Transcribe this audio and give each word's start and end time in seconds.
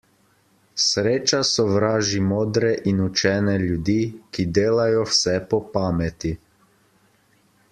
Sreča 0.83 1.41
sovraži 1.49 2.21
modre 2.29 2.71
in 2.93 3.03
učene 3.07 3.53
ljudi, 3.65 3.97
ki 4.37 4.47
delajo 4.59 5.05
vse 5.11 5.37
po 5.53 5.61
pameti. 5.77 6.33